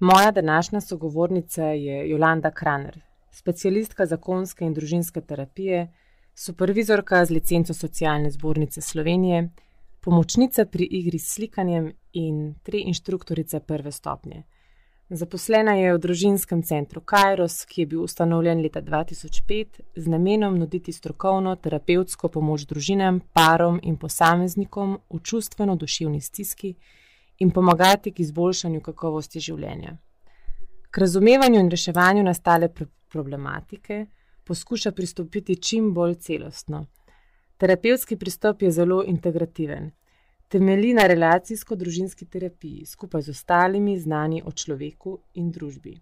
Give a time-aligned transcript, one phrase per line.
[0.00, 3.00] Moja današnja sogovornica je Jolanda Kraner,
[3.30, 5.88] specialistka zakonske in družinske terapije,
[6.34, 9.48] supervizorka z licenco Socialne zbornice Slovenije,
[10.00, 14.42] pomočnica pri igri s slikanjem in tri inštruktorice prve stopnje.
[15.10, 20.92] Zaposlena je v družinskem centru Kairos, ki je bil ustanovljen leta 2005 z namenom nuditi
[20.92, 26.74] strokovno terapevtsko pomoč družinam, parom in posameznikom v čustveno-duševni stiski
[27.38, 29.96] in pomagati k izboljšanju kakovosti življenja.
[30.90, 32.68] K razumevanju in reševanju nastale
[33.08, 34.06] problematike
[34.44, 36.86] poskuša pristopiti čim bolj celostno.
[37.58, 39.90] Terapevtski pristop je zelo integrativen.
[40.48, 45.98] Temelji na relacijsko-družinski terapiji skupaj z ostalimi znani o človeku in družbi.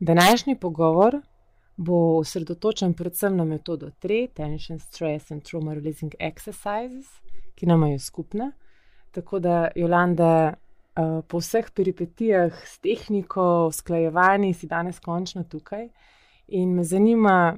[0.00, 1.20] Današnji pogovor
[1.76, 7.06] bo osredotočen predvsem na metodo TRE, Tension, Stress and Trauma Releasing Exercises,
[7.54, 8.52] ki nam je skupna.
[9.12, 10.54] Tako da, Jolanda,
[10.96, 15.88] uh, po vseh peripetijah s tehniko, usklajevanji, si danes končno tukaj.
[16.48, 17.56] In me zanima,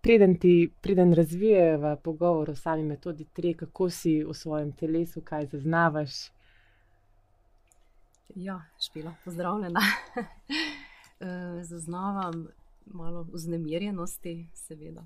[0.00, 5.46] preden ti preden razvijeva pogovor o sami metodi TRE, kako si v svojem telesu, kaj
[5.46, 6.30] zaznavaš.
[8.34, 9.80] Ja, špila, pozdravljena.
[11.20, 12.46] Eh, zaznavam
[12.86, 15.02] malo vznemirjenosti, seveda,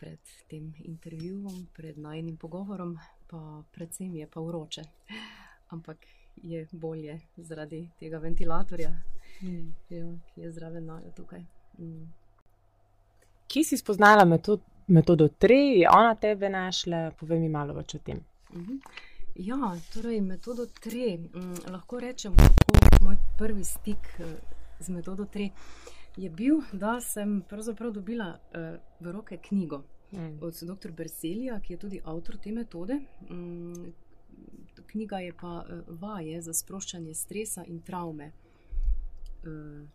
[0.00, 2.98] pred tem intervjujem, pred najnim pogovorom,
[3.32, 4.82] pa predvsem je pa vroče.
[5.68, 5.96] Ampak
[6.36, 8.90] je bolje zaradi tega ventilatorja,
[9.42, 9.72] mm.
[9.90, 11.40] jo, ki je zraven najo tukaj.
[11.78, 12.12] Mm.
[13.48, 17.10] Kje si spoznala metod, metodo TRE, je ona tebe našla?
[17.20, 18.20] Povej mi malo več o tem.
[18.52, 18.78] Mm -hmm.
[19.34, 19.56] Ja,
[19.94, 21.16] torej metodo TRE.
[21.16, 24.36] Mm, lahko rečem, kako moj prvi stik eh,
[24.80, 25.50] z metodo TRE
[26.16, 28.60] je bil, da sem pravzaprav dobila uh,
[29.00, 30.38] v roke knjigo mm.
[30.40, 30.92] od dr.
[30.92, 33.00] Berselija, ki je tudi avtor te metode.
[33.30, 33.92] Mm,
[34.86, 38.32] knjiga je pa uh, vaje za sproščanje stresa in travme.
[39.44, 39.88] Uh,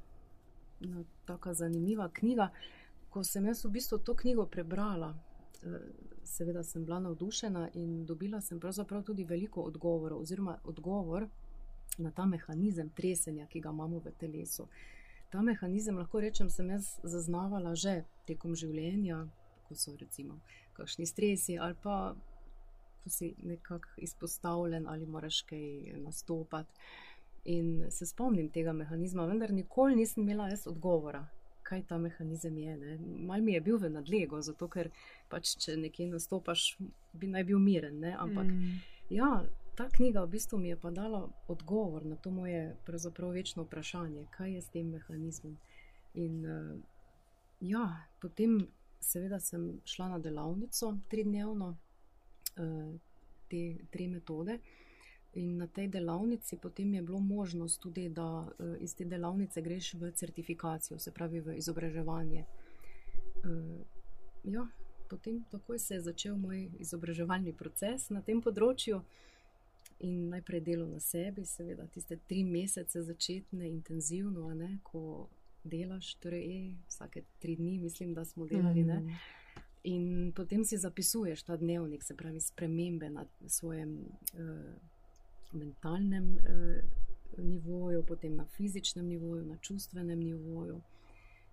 [0.80, 2.50] no, tako zanimiva knjiga.
[3.10, 5.80] Ko sem jaz v bistvu to knjigo prebrala, uh,
[6.24, 11.28] seveda sem bila navdušena in dobila sem pravzaprav tudi veliko odgovorov, oziroma odgovor
[11.98, 14.68] na ta mehanizem tresenja, ki ga imamo v telesu.
[15.30, 19.26] Ta mehanizem, lahko rečem, sem jaz zaznavala že tekom življenja,
[19.68, 20.40] ko so recimo
[20.74, 22.16] kakšni stresi ali pa
[23.04, 26.74] ko si nekako izpostavljen ali moraš kaj nastopati.
[27.46, 31.28] In se spomnim tega mehanizma, vendar nikoli nisem imela jaz odgovora,
[31.64, 32.98] kaj ta mehanizem je.
[33.00, 34.90] Mal mi je bil v nadlego, zato ker
[35.30, 36.66] pač, če nekje nastopaš,
[37.14, 38.02] bi naj bil miren.
[38.04, 38.12] Ne?
[38.20, 38.76] Ampak mm.
[39.16, 39.30] ja,
[39.80, 44.28] ta knjiga v bistvu mi je pa dala odgovor na to moje pravzaprav večno vprašanje,
[44.36, 45.56] kaj je s tem mehanizmom.
[46.14, 46.76] In uh,
[47.60, 47.88] ja,
[48.22, 48.60] potem
[49.00, 51.78] seveda sem šla na delavnico tridnevno,
[52.58, 52.96] uh,
[53.48, 54.60] te tri metode.
[55.38, 59.94] In na tej delavnici potem je bilo možnost tudi, da uh, iz te delavnice greš
[59.94, 62.46] v certifikacijo, se pravi v izobraževanje.
[63.44, 63.86] Uh,
[64.44, 64.68] ja,
[65.10, 69.02] potem takoj se je začel moj izobraževalni proces na tem področju.
[70.00, 75.26] In najprej delo na sebi, seveda, tiste tri mesece začetne, intenzivno, ne, ko
[75.68, 78.84] delaš, torej vsake tri dni, mislim, da smo delali.
[78.84, 79.18] Mm.
[79.88, 84.00] In potem si zapisuješ ta dnevnik, se pravi, spremembe na svojem
[84.34, 84.40] uh,
[85.54, 90.82] mentalnem uh, nivoju, potem na fizičnem nivoju, na čustvenem nivoju.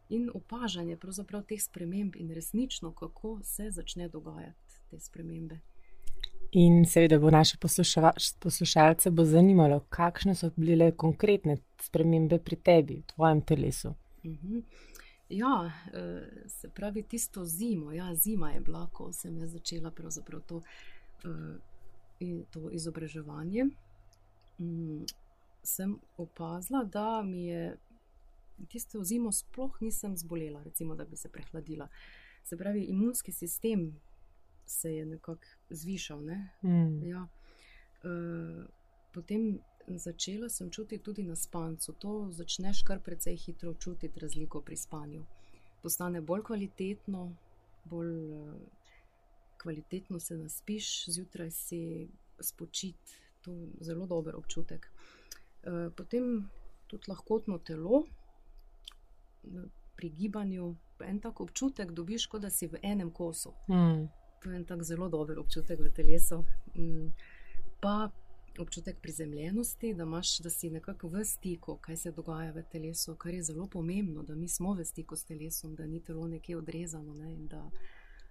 [0.08, 0.98] In opažanje
[1.48, 5.60] teh sprememb, in resnično, kako se začne dogajati te spremembe.
[6.52, 7.56] In seveda bo naše
[8.41, 13.94] poslušalce bo zanimalo, kakšne so bile konkretne spremembe pri tebi, v tvojem telesu.
[14.25, 14.62] Mhm.
[15.29, 19.91] Ja, eh, se pravi, tisto zimo, ja, zima je bila, ko sem začela
[20.47, 20.62] to,
[21.25, 23.65] eh, to izobraževanje.
[24.59, 25.05] Mm,
[25.62, 27.77] sem opazila, da mi je
[28.69, 31.89] tisto zimo sploh nisem zbolela, recimo, da bi se prehladila.
[32.45, 34.01] Se pravi, imunski sistem
[34.67, 36.25] se je nekako zvišal.
[36.25, 36.51] Ne?
[36.62, 37.06] Mm.
[37.06, 37.29] Ja.
[38.05, 38.65] Uh,
[39.12, 39.59] potem
[39.89, 41.93] začela sem čutiti tudi na spancu.
[41.93, 45.25] To začneš kar precej hitro čutiti razliko pri spanju.
[45.82, 47.37] Postane bolj kvalitetno,
[47.85, 48.55] bolj uh,
[49.62, 52.08] kvalitetno se naspiš, zjutraj si
[52.41, 52.97] spočit,
[53.43, 54.91] to je zelo dober občutek.
[55.62, 56.49] Uh, potem
[56.87, 58.05] tudi lahkotno telo.
[59.97, 63.53] Pri gibanju en tak občutek dobiš, kot da si v enem kosu.
[63.69, 64.08] Mm.
[64.43, 66.44] To je en tak zelo dober občutek v telesu.
[66.75, 67.12] Mm.
[67.81, 68.11] Pa
[68.59, 73.35] občutek prizemljenosti, da, imaš, da si nekako v stiku, kaj se dogaja v telesu, kar
[73.35, 77.15] je zelo pomembno, da mi smo v stiku s telesom, da ni telo nekje odrezano
[77.15, 77.71] ne, in da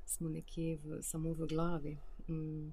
[0.05, 1.97] smo nekje v, samo v glavi.
[2.27, 2.71] Mm.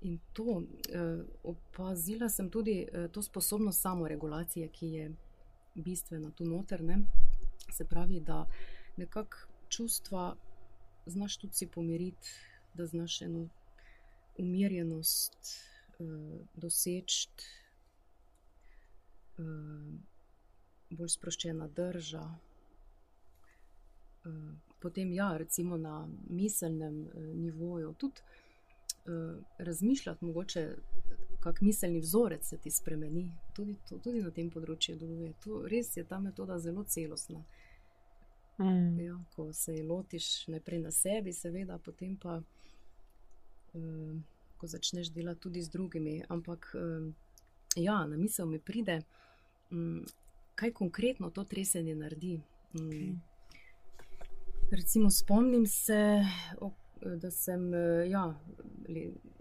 [0.00, 5.12] In to eh, opazila sem tudi eh, to sposobnost samoregulacije, ki je
[5.74, 6.82] bistvena tu noter.
[7.72, 8.46] Se pravi, da
[8.96, 9.36] nekako
[9.68, 10.36] čustva
[11.06, 12.28] znaš tudi si pomiriti,
[12.74, 13.48] da znaš eno
[14.38, 15.58] umirjenost
[16.54, 17.28] doseči,
[19.38, 19.94] uh,
[20.90, 22.24] bolj sproščena drža.
[24.26, 28.20] Uh, potem, ja, recimo na miselnem uh, nivoju, tudi
[29.06, 30.66] uh, razmišljati, mogoče
[31.40, 35.32] kak miselni vzorec se ti spremeni, tudi, to, tudi na tem področju deluje.
[35.44, 37.44] To res je ta metoda zelo celostna.
[38.58, 39.00] Mm.
[39.00, 42.40] Ja, ko se lotiš najprej na sebi, seveda, potem pa,
[43.76, 44.24] um,
[44.56, 46.22] ko začneš delati tudi z drugimi.
[46.28, 47.14] Ampak, um,
[47.76, 49.00] ja, na misel mi pride,
[49.70, 50.04] um,
[50.54, 52.40] kaj konkretno to tresenje naredi.
[52.74, 53.14] Okay.
[54.70, 56.24] Recimo, spomnim se,
[57.00, 57.70] da sem
[58.10, 58.34] ja,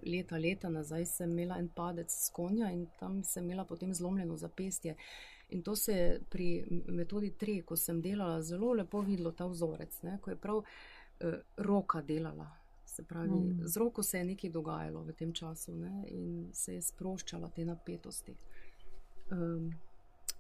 [0.06, 4.96] leta, leta nazaj imela en padec s konja in tam sem imela potem zlomljeno zapestje.
[5.50, 10.02] In to se je pri metodi 3, ko sem delala, zelo lepo videlo ta vzorec,
[10.02, 10.62] ne, ko je prav
[11.20, 12.48] eh, roka delala.
[12.96, 13.68] Se pravi, mm.
[13.68, 17.66] z roko se je nekaj dogajalo v tem času ne, in se je sproščala te
[17.68, 18.36] napetosti.
[19.36, 19.74] Um,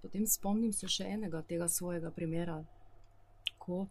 [0.01, 2.61] potem spomnim se še enega tega svojega primera,
[3.59, 3.81] ko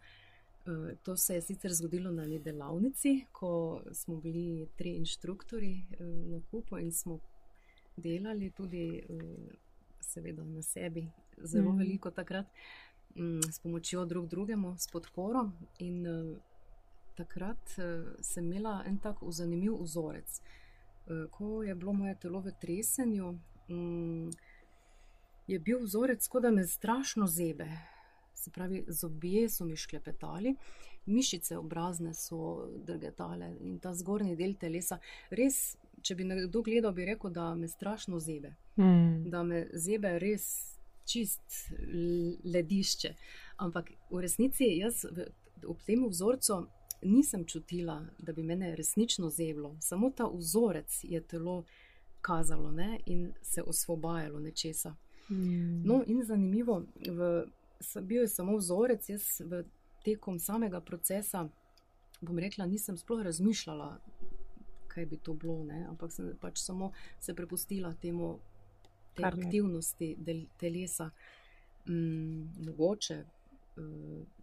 [0.65, 6.03] Eh, to se je sicer zgodilo na eni delavnici, ko smo bili tri inštruktori eh,
[6.03, 7.19] na kupu in smo
[7.97, 9.55] delali tudi, eh,
[9.99, 11.77] seveda, na sebi, zelo mm.
[11.77, 12.45] veliko takrat,
[13.15, 15.51] mm, s pomočjo drug drugemu, s podporo.
[15.79, 16.05] In
[17.17, 17.75] takrat
[18.21, 20.39] sem imela en tak zanimiv vzorec.
[21.31, 23.33] Ko je bilo moje telo v tresenju,
[23.69, 24.29] mm,
[25.47, 27.69] je bil vzorec, kot da me strašno zebe
[28.45, 30.55] se pravi, zobje so mi šklepetali,
[31.05, 34.99] mišice obrazne so drgetale in ta zgornji del telesa.
[35.29, 38.53] Res, če bi nekdo gledal, bi rekel, da me strašno zebe.
[38.77, 39.29] Mm.
[39.33, 40.45] Da me zebe res
[41.05, 41.71] čist
[42.43, 43.13] ledišče.
[43.65, 45.29] Ampak v resnici jaz v,
[45.65, 46.65] ob tem vzorcu.
[47.05, 51.63] Nisem čutila, da bi me resnično zeblo, samo ta vzorec je telo
[52.21, 52.99] kazalo ne?
[53.05, 54.95] in se osvobajalo nečesa.
[55.29, 55.83] Mm.
[55.85, 57.45] No, in zanimivo, v
[58.01, 59.63] bil je samo vzorec, jaz v
[60.03, 61.47] tekom samega procesa,
[62.21, 63.99] bom rekla, nisem sploh razmišljala,
[64.87, 65.85] kaj bi to bilo, ne?
[65.89, 68.39] ampak sem pač samo se prepustila temu,
[69.15, 71.09] te aktivnosti del, telesa.
[71.85, 73.23] Mm, mogoče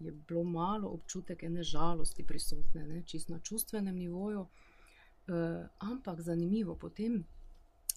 [0.01, 3.03] je bilo malo občutek ene žalosti prisotne, ne?
[3.07, 7.25] čist na čustvenem nivoju, uh, ampak zanimivo, potem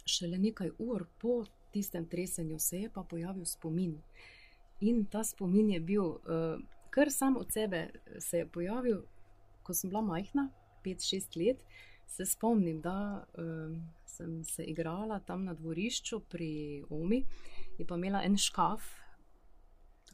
[0.05, 3.97] šele nekaj ur po tistem tresenju se je pa pojavil spomin.
[4.81, 7.89] In ta spomin je bil, uh, kar sam od sebe
[8.19, 9.03] se je pojavil,
[9.63, 10.49] ko sem bila majhna,
[10.85, 11.63] 5-6 let.
[12.07, 17.23] Se spomnim, da uh, sem se igrala tam na dvorišču pri Omi
[17.77, 18.85] in pa imela en škaf,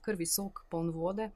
[0.01, 1.31] kar visok, poln vode.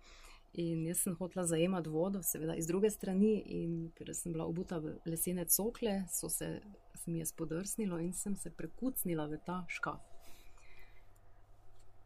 [0.56, 4.80] In jaz sem hotela zajemati vodo, seveda iz druge strani, in ker sem bila obuta
[4.80, 6.48] v lesene cokle, so se,
[6.96, 10.00] se mi je spodrsnilo in sem se prekucnila v ta škaf.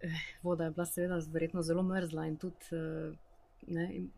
[0.02, 2.72] Eh, voda je bila seveda verjetno zelo mrzla in tudi.
[2.72, 3.14] Eh,
[3.68, 4.10] ne, in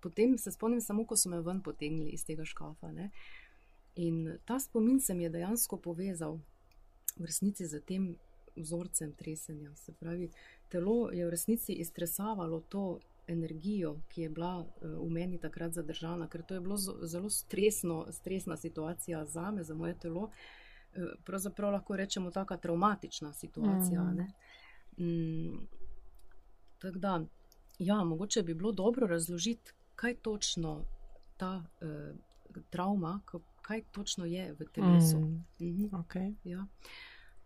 [0.00, 2.92] potem se spomnim samo, ko so me ven potegnili iz tega škafa.
[2.92, 3.10] Ne.
[3.96, 6.38] In ta spomin se mi je dejansko povezal
[7.18, 8.16] v resnici z tem
[8.56, 9.74] vzorcem tresenja.
[9.74, 10.30] Se pravi,
[10.68, 16.28] telo je v resnici iztresavalo to energijo, ki je bila eh, v meni takrat zadržana,
[16.28, 20.30] ker to je bilo zelo stresno, stresna situacija za me, za moje telo.
[21.24, 24.02] Pravzaprav lahko rečemo, tako traumatična situacija.
[24.02, 24.26] Mm.
[25.04, 25.68] Mm,
[26.78, 27.24] tako da,
[27.78, 30.84] ja, mogoče bi bilo dobro razložiti, kaj točno
[31.36, 32.16] ta uh,
[32.70, 33.20] travma,
[33.62, 35.18] kaj točno je v telesu.
[35.18, 35.84] Mm, mhm.
[35.84, 36.34] okay.
[36.44, 36.66] ja.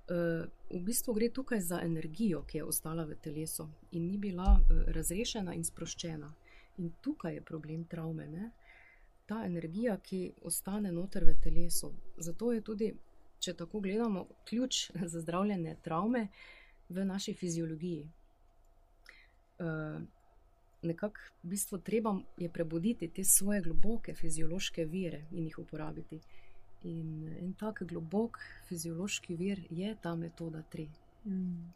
[0.08, 4.82] V bistvu gre tukaj za energijo, ki je ostala v telesu in ni bila uh,
[4.92, 6.32] razrešena in sproščena.
[6.78, 8.26] In tukaj je problem travme.
[8.28, 8.50] Ne?
[9.26, 11.92] Ta energija, ki ostane noter v telesu.
[12.16, 12.90] Zato je tudi,
[13.38, 16.28] če tako gledamo, ključ za zdravljenje travme,
[16.88, 18.10] v naši fiziologiji.
[19.58, 20.02] Uh,
[20.84, 26.20] Nekako v bistvu treba je prebuditi te svoje globoke fiziološke vire in jih uporabiti.
[26.84, 28.38] In en tak globok
[28.68, 30.88] fiziološki vir je ta metoda 3.
[31.24, 31.72] Mm.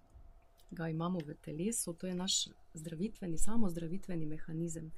[0.71, 4.91] Ga imamo v telesu, to je naš zdravitveni, samo zdravitveni mehanizem.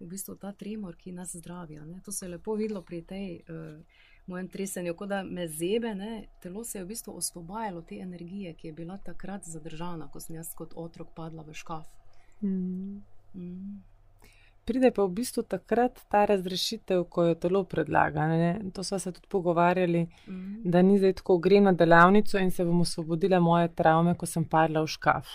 [0.00, 1.80] V bistvu ta tremor, ki nas zdravi.
[2.04, 3.40] To se je lepo videlo pri tej.
[3.48, 3.80] Uh,
[4.28, 8.54] mojem tresenju, kot da me zebe, ne, telo se je v bistvu osvobajalo te energije,
[8.54, 11.86] ki je bila takrat zadržana, ko sem jaz kot otrok padla v škaf.
[12.42, 13.00] Mm.
[13.34, 13.80] Mm.
[14.68, 18.26] Pride pa v bistvu takrat ta razrešitev, ko jo telo predlaga.
[18.28, 18.48] Ne?
[18.76, 20.62] To smo se tudi pogovarjali, mm.
[20.64, 24.44] da ni zdaj tako grem na delavnico in se bom osvobodila moje travme, ko sem
[24.44, 25.30] padla v škaf.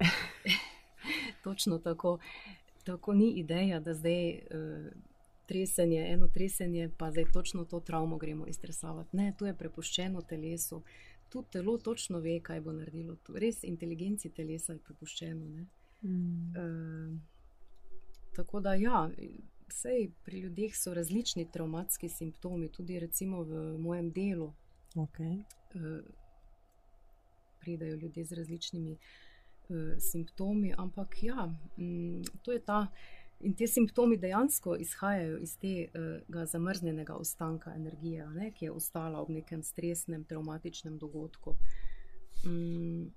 [1.44, 2.18] Točno tako.
[2.84, 4.88] Tako ni ideja, da zdaj uh,
[5.46, 9.16] tresenje, eno tresenje, pa zdaj točno to travmo gremo iztresavati.
[9.16, 10.82] Ne, to je prepuščeno telesu.
[11.28, 13.16] Tu telo točno ve, kaj bo naredilo.
[13.16, 15.44] Tu res inteligenci telesa je prepuščeno.
[16.02, 16.52] Mm.
[16.56, 17.33] Uh,
[18.36, 19.08] tako da, ja,
[19.68, 24.52] vsej pri ljudeh so različni traumatski simptomi, tudi recimo v mojem delu.
[24.94, 25.42] Okay.
[25.74, 26.04] Uh,
[27.60, 32.86] pridejo ljudje z različnimi uh, simptomi, ampak ja, um, to je ta.
[33.40, 39.28] In ti simptomi dejansko izhajajo iz tega zamrznjenega ostanka energije, ne, ki je ostala ob
[39.28, 41.56] nekem stresnem, traumatičnem dogodku.
[42.46, 43.10] Um,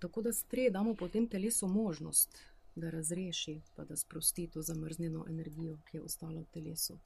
[0.00, 2.38] tako da sprej damo potem telesu možnost,
[2.76, 6.98] da razreši, pa da sprosti to zamrznjeno energijo, ki je ostala v telesu.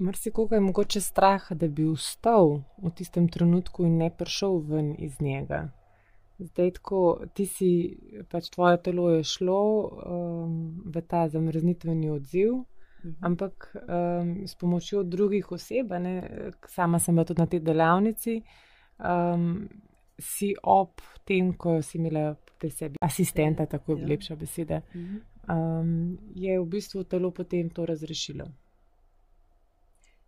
[0.00, 4.94] Mrsi, koga je mogoče strah, da bi vstal v tistem trenutku in ne prišel ven
[4.98, 5.70] iz njega.
[6.38, 7.00] Zdaj, ko
[7.34, 7.70] ti si,
[8.28, 13.14] pač tvoje telo je šlo um, v ta zamrznitveni odziv, mhm.
[13.20, 16.16] ampak um, s pomočjo drugih oseb, ne,
[16.68, 18.42] sama sem bila tudi na tej delavnici,
[19.00, 19.64] um,
[20.18, 24.08] si ob tem, ko si imela pri sebi asistenta, tako je ja.
[24.08, 25.16] lepša beseda, mhm.
[25.52, 28.46] um, je v bistvu telo potem to razrešilo.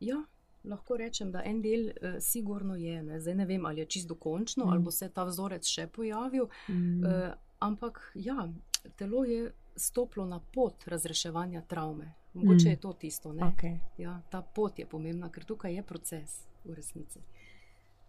[0.01, 0.23] Ja,
[0.65, 3.03] lahko rečem, da en del uh, sigurno je.
[3.03, 3.21] Ne?
[3.21, 4.69] Zdaj ne vem, ali je čisto dokončno, mm.
[4.69, 6.47] ali bo se ta vzorec še pojavil.
[6.69, 7.05] Mm.
[7.05, 8.49] Uh, ampak ja,
[8.97, 12.13] telo je stopilo na pot razreševanja travme.
[12.35, 12.71] Mogoče mm.
[12.71, 13.33] je to tisto.
[13.33, 13.79] Okay.
[13.99, 17.23] Ja, ta pot je pomembna, ker tukaj je proces v resnici.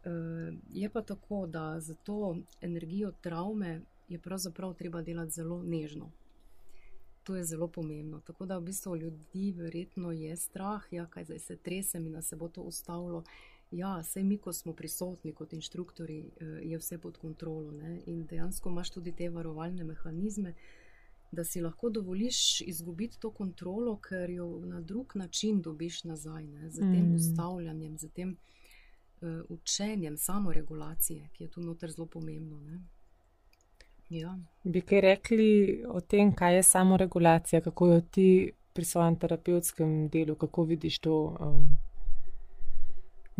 [0.05, 6.11] Uh, je pa tako, da za to energijo travme je pravzaprav treba delati zelo nežno
[7.29, 8.19] to je zelo pomembno.
[8.19, 12.21] Tako da v bistvu ljudi verjetno je strah, ja, kaj zdaj se tresem in da
[12.21, 13.23] se bo to ustavilo.
[13.71, 17.71] Ja, vse mi, ko smo prisotni kot inštruktori, eh, je vse pod kontrolo.
[17.71, 18.01] Ne?
[18.05, 20.53] In dejansko imaš tudi te varovalne mehanizme,
[21.31, 26.69] da si lahko dovoliš izgubiti to kontrolo, ker jo na drug način dobiš nazaj, ne?
[26.69, 27.15] z tem mm.
[27.15, 28.58] ustavljanjem, z tem uh,
[29.49, 32.59] učenjem samoregulacije, ki je tu noter zelo pomembno.
[34.09, 34.39] Ja.
[34.63, 40.35] Bi kaj rekli o tem, kaj je samoregulacija, kako jo ti pri svojem terapevtskem delu,
[40.35, 41.77] kako vidiš to um,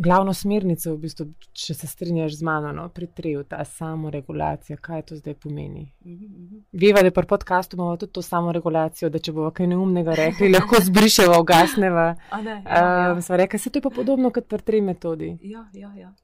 [0.00, 5.02] glavno smernico, v bistvu, če se strinjaš z mano, no, pri treju, ta samoregulacija, kaj
[5.10, 5.90] to zdaj pomeni.
[6.00, 6.62] Uh -huh.
[6.72, 10.76] Viva, da pri podkastu imamo tudi to samoregulacijo, da če bomo kaj neumnega rekli, lahko
[10.80, 12.16] zbrišemo, ugasneva.
[12.44, 13.18] Ne, ja, ja.
[13.18, 15.38] uh, rekli, se to je pa podobno kot pri treju metodi.
[15.42, 16.14] Ja, ja, ja.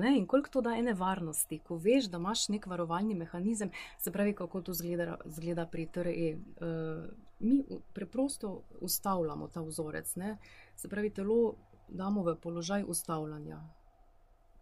[0.00, 4.12] Ne, in koliko to da ene varnosti, ko veš, da imaš nek varovalni mehanizem, se
[4.12, 6.36] pravi, kako to zgleda, zgleda pri TRE.
[6.36, 7.04] Uh,
[7.38, 10.38] mi preprosto ustavljamo ta vzorec, ne?
[10.76, 11.54] se pravi, telo
[11.88, 13.60] damo v položaj ustavljanja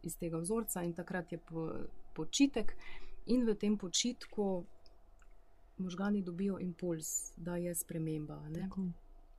[0.03, 1.71] iz tega vzorca, in takrat je po,
[2.15, 2.77] počitek,
[3.27, 4.65] in v tem počitku
[5.79, 8.43] možgani dobijo impuls, da je sprememba.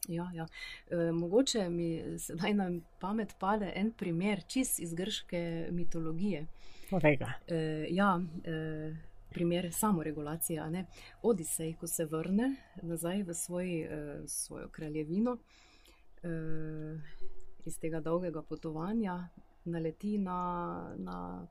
[0.07, 0.47] Ja, ja.
[0.89, 6.47] E, mogoče mi zdaj na pamet pade en primer, čist iz grške mitologije.
[7.47, 8.95] E, ja, e,
[9.29, 10.85] primer samoregulacije.
[11.21, 15.37] Odisej, ko se vrne nazaj v svoj, e, svojo kraljevino,
[16.23, 16.29] e,
[17.65, 19.29] iz tega dolgega potovanja,
[19.65, 20.39] naleti na.
[20.97, 21.47] na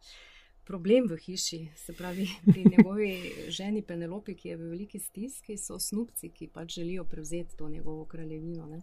[0.65, 5.79] problem v hiši, se pravi, pri njegovi ženi Penelopi, ki je v veliki stiski, so
[5.79, 8.67] snupci, ki pač želijo prevzeti to njegovo kraljevino.
[8.67, 8.81] Ne?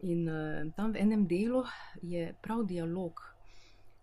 [0.00, 1.64] In uh, tam v enem delu
[2.02, 3.22] je prav dialog,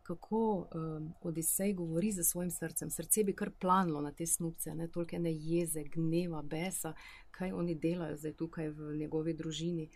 [0.03, 2.89] kako um, Odisej govori za svojim srcem.
[2.89, 6.93] Srce bi kar planilo na te snupce, ne toliko ene jeze, gneva, besa,
[7.31, 9.89] kaj oni delajo zdaj tukaj v njegovi družini.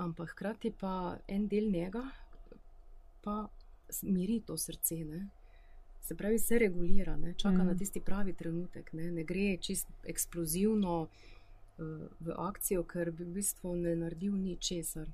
[0.00, 2.02] Ampak hkrati pa en del njega
[3.20, 3.42] pa
[4.02, 5.04] miri to srce.
[5.04, 5.28] Ne?
[6.00, 7.34] se pravi, se regulira, ne?
[7.34, 7.66] čaka mm.
[7.66, 11.84] na tisti pravi trenutek, ne, ne gre čist eksplozivno uh,
[12.20, 15.06] v akcijo, ker bi v bistvu ne naredil ničesar.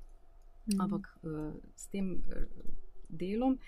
[0.67, 0.79] Mm.
[0.81, 2.47] Ampak uh, s tem uh,
[3.09, 3.59] delom.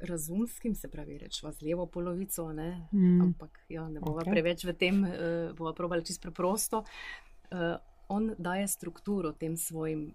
[0.00, 3.20] Razumskim, se pravi, rečemo z levo polovico, mm.
[3.20, 4.32] ampak ja, ne bomo okay.
[4.32, 6.82] preveč v tem, uh, bomo probali čisto preprosto.
[7.52, 7.76] Uh,
[8.08, 10.08] on daje strukturo tem svojim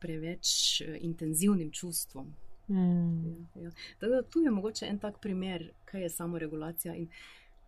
[0.00, 2.34] preveč uh, intenzivnim čustvom.
[2.68, 3.28] Mm.
[3.54, 3.70] Ja, ja.
[4.00, 6.94] Da, tu je mogoče en tak primer, kaj je samoregulacija.
[6.94, 7.08] In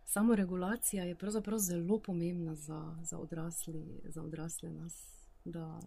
[0.05, 4.97] samoregulacija je pravzaprav zelo pomembna za, za, odrasli, za odrasle nas,
[5.45, 5.81] da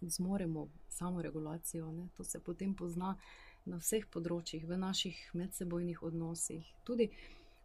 [0.00, 1.92] zmoremo samoregulacijo.
[1.92, 2.08] Ne?
[2.16, 3.16] To se potem pozna
[3.64, 7.10] na vseh področjih, v naših medsebojnih odnosih, tudi,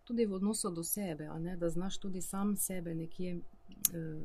[0.06, 4.22] tudi v odnosu do sebe, da znaš tudi sam sebe nekje uh,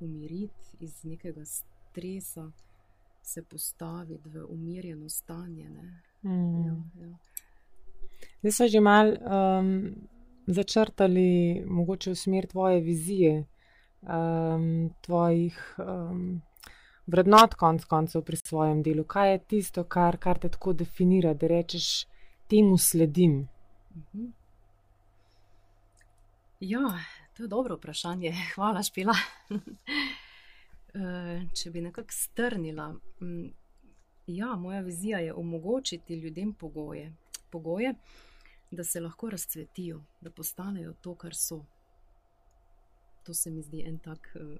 [0.00, 2.50] umiriti iz nekega stresa
[3.22, 5.68] se postaviti v umirjeno stanje.
[6.22, 6.66] Mm.
[6.66, 7.16] Ja, ja.
[8.40, 9.94] Zdaj smo že mal um,
[10.46, 13.44] začrtali mogoče v smer tvoje vizije,
[14.02, 16.42] um, tvojih um,
[17.06, 19.04] vrednot, konc koncev pri svojem delu.
[19.04, 22.06] Kaj je tisto, kar, kar te tako definira, da rečeš,
[22.48, 23.48] temu sledim?
[23.96, 24.26] Mhm.
[26.60, 26.98] Ja,
[27.36, 28.34] to je dobro vprašanje.
[28.54, 29.14] Hvala, Špila.
[30.94, 32.88] Eh, če bi nekako strnila.
[33.22, 33.50] Mm,
[34.26, 37.12] ja, moja vizija je omogočiti ljudem pogoje,
[37.50, 37.94] pogoje,
[38.70, 41.60] da se lahko razcvetijo, da postanejo to, kar so.
[43.26, 44.58] To se mi zdi en tak uh,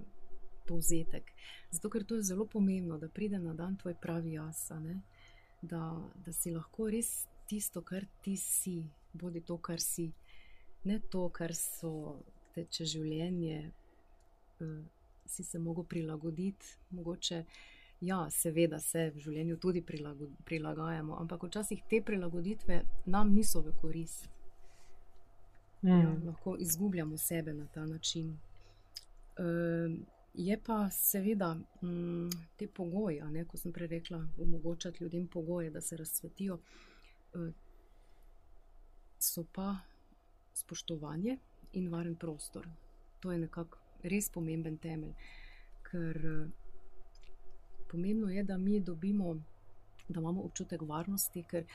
[0.68, 1.32] povzetek.
[1.70, 4.68] Zato, ker to je zelo pomembno, da pride na dan tvoj pravi jaz,
[5.62, 5.82] da,
[6.26, 10.10] da si lahko res tisto, kar ti si, bodi to, kar si,
[10.84, 12.20] ne to, kar so
[12.54, 13.70] teče življenje,
[14.60, 14.99] uh,
[15.30, 17.44] si se lahko prilagoditi, mogoče.
[18.00, 19.82] Ja, seveda se v življenju tudi
[20.44, 22.78] prilagajamo, ampak včasih te prilagoditve
[23.12, 24.24] nam niso v korist.
[25.82, 26.00] Ja, mm.
[26.00, 28.30] Ja, lahko izgubljamo sebe na ta način.
[29.36, 29.98] Uh,
[30.34, 35.80] je pa seveda mm, te pogoje, ne, kot sem prej rekla, omogočati ljudem pogoje, da
[35.80, 37.48] se razsvetijo, uh,
[39.18, 39.76] so pa
[40.54, 41.36] spoštovanje
[41.72, 42.68] in varen prostor.
[43.20, 45.14] To je nekako res pomemben temelj,
[45.90, 46.48] ker uh,
[47.90, 49.34] pomembno je, da mi dobimo,
[50.08, 51.66] da imamo občutek varnosti, ker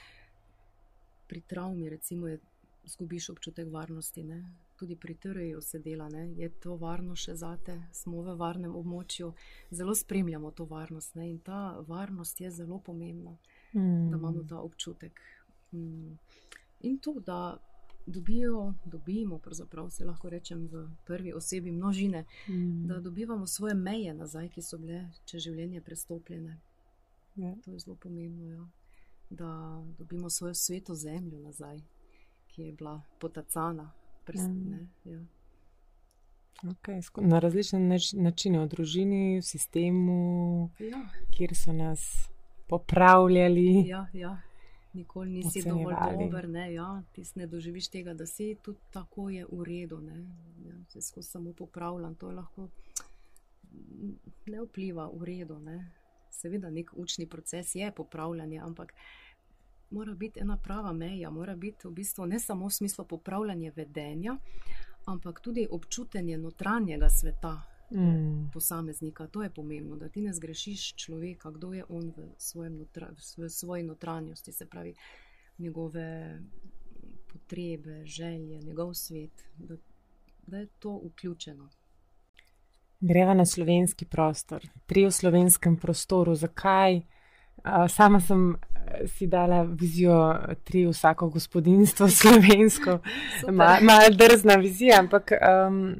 [1.27, 2.39] pri travmi, recimo, je,
[2.85, 4.23] zgubiš občutek varnosti.
[4.23, 4.55] Ne?
[4.79, 6.33] Tudi pri TRJ-u se dela, ne?
[6.37, 9.31] je to varno še zate, smo v varnem območju,
[9.71, 11.15] zelo spremljamo to varnost.
[11.15, 11.29] Ne?
[11.29, 13.37] In ta varnost je zelo pomembna,
[13.73, 14.09] mm.
[14.11, 15.21] da imamo ta občutek.
[15.71, 16.17] Mm.
[16.81, 17.57] In to, da
[18.05, 22.87] dobijo, dobimo, pravzaprav se lahko rečem v prvi osebi množine, mm.
[22.87, 26.57] da dobivamo svoje meje nazaj, ki so bile čez življenje prestopljene.
[27.35, 27.55] Ja.
[27.65, 28.67] To je zelo pomembno, ja.
[29.29, 31.81] da dobimo svojo sveto zemljo nazaj,
[32.47, 33.91] ki je bila potacana.
[34.25, 34.89] Prst, mm.
[35.05, 35.25] ja.
[36.63, 37.79] Okay, na različne
[38.13, 41.01] načine, v družini, v sistemu, ja.
[41.31, 42.29] kjer so nas
[42.67, 43.87] popravljali.
[43.87, 44.41] Ja, ja
[44.95, 49.45] nikoli nisi dovolj dober, ne, ja, ti ne doživiš tega, da si tudi tako je
[49.51, 50.17] v redu, ne,
[50.65, 52.69] ja, se skozi samo popravljam, to lahko
[54.45, 55.91] ne vpliva v redu, ne.
[56.31, 58.93] Seveda, nek učni proces je popravljanje, ampak
[59.89, 64.37] mora biti ena prava meja, mora biti v bistvu ne samo v smislu popravljanja vedenja,
[65.05, 68.49] ampak tudi občutenje notranjega sveta, mm.
[68.53, 69.27] posameznika.
[69.27, 73.83] To je pomembno, da ti ne zgrešiš človeka, kdo je on v, notra, v svoji
[73.83, 74.95] notranjosti, se pravi
[75.57, 76.39] njegove
[77.33, 79.75] potrebe, želje, njegov svet, da,
[80.47, 81.69] da je to vključeno.
[82.99, 86.35] Greva na slovenski prostor, tri v slovenskem prostoru.
[86.35, 87.01] Zakaj?
[87.89, 88.55] Sama sem
[89.07, 92.99] si dala vizijo tri vsako gospodinstvo slovensko,
[93.51, 95.95] malo mal drzna vizija, ampak um,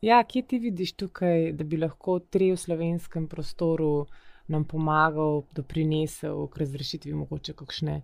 [0.00, 4.06] Ja, kje ti vidiš tukaj, da bi lahko tri v slovenskem prostoru
[4.48, 8.00] nam pomagal, doprinesel k razrešitvi mogoče kakšne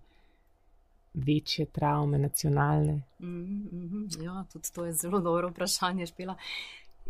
[1.14, 3.02] večje travme, nacionalne?
[3.20, 6.36] Mm -hmm, ja, tudi to je zelo dobro vprašanje, špila.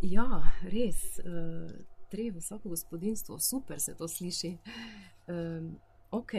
[0.01, 1.71] Ja, res, uh,
[2.09, 4.57] tri v vsako gospodinstvo, super se to sliši.
[5.27, 5.79] Um,
[6.11, 6.31] ok,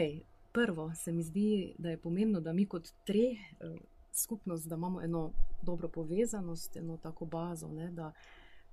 [0.51, 3.37] prvo se mi zdi, da je pomembno, da mi kot tri.
[3.59, 3.79] Uh,
[4.11, 5.31] Skupnost, da imamo eno
[5.61, 8.11] dobro povezanost, eno tako bazo, ne, da,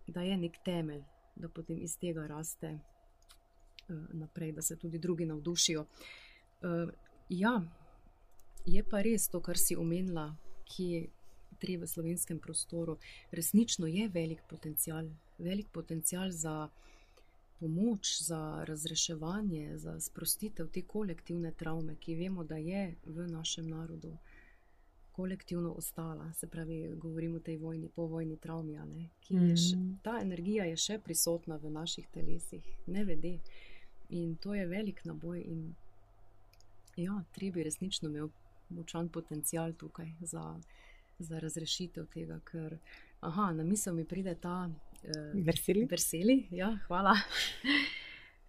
[0.06, 1.02] da je nek temelj,
[1.36, 5.80] da potem iz tega raste uh, naprej, da se tudi drugi navdušijo.
[5.80, 6.90] Uh,
[7.28, 7.62] ja,
[8.66, 10.30] je pa res to, kar si omenila,
[10.66, 11.06] ki je
[11.58, 12.98] treba v slovenskem prostoru.
[13.30, 16.68] Resnično je velik potencial, velik potencial za
[17.60, 24.16] pomoč, za razreševanje, za sprostitev te kolektivne travme, ki vemo, da je v našem narodu.
[25.16, 29.94] Kolektivno ostala, se pravi, govorimo o tej vojni, povojni travmi, ki je še, mhm.
[30.04, 33.38] ta energija je še prisotna v naših telesih, ne vede.
[34.12, 35.40] In to je velik naboj.
[35.40, 35.74] In
[37.00, 40.60] ja, treba je resnično imeti močan potencial tukaj za,
[41.18, 42.78] za razrešitev tega, ker
[43.20, 44.72] aha, na misel mi pride ta uh,
[45.90, 46.46] verseli.
[46.50, 47.16] Ja, hvala.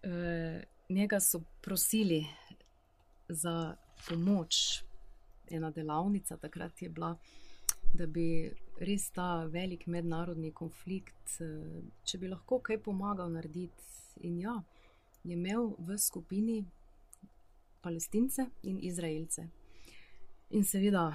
[0.03, 0.61] uh,
[0.97, 2.25] njega so prosili
[3.29, 3.75] za
[4.09, 4.83] pomoč
[5.51, 7.15] ena delavnica, takrat je bila,
[7.93, 13.83] da bi res ta velik mednarodni konflikt, eh, če bi lahko kaj pomagal narediti.
[14.25, 14.55] In ja,
[15.23, 16.63] je imel v skupini
[17.81, 19.47] palestince in izraelce.
[20.49, 21.11] In seveda,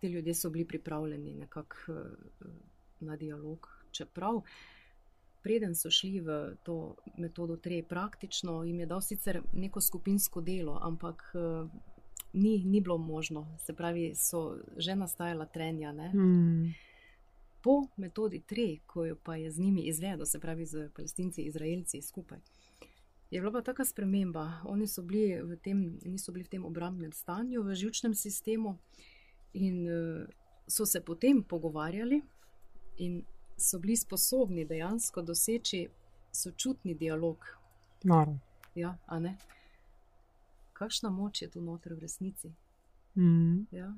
[0.00, 2.46] ti ljudje so bili pripravljeni nekako eh,
[3.00, 4.42] na dialog, čeprav.
[5.42, 10.78] Preden so šli v to metodo, tri praktično, jim je dal sicer neko skupinsko delo,
[10.82, 11.68] ampak eh,
[12.34, 13.46] ni, ni bilo možno.
[13.58, 15.92] Se pravi, so že nastajala trenja.
[15.92, 16.74] Mm.
[17.64, 22.02] po metodi tre, ko jo pa je z njimi izvedel, se pravi z palestinci, izraelci
[22.02, 22.38] skupaj.
[23.30, 24.60] Je bila pa taka sprememba.
[24.64, 28.76] Oni bili tem, niso bili v tem obrambnem stanju, v žilčnem sistemu,
[29.52, 29.86] in
[30.68, 32.22] so se potem pogovarjali,
[32.96, 33.24] in
[33.56, 35.88] so bili sposobni dejansko doseči
[36.32, 37.38] sočutni dialog.
[38.02, 38.38] Naravno.
[38.74, 38.98] Ja,
[40.74, 42.50] Kakšna moč je tu noter v resnici?
[43.14, 43.66] Mm.
[43.70, 43.94] Ja.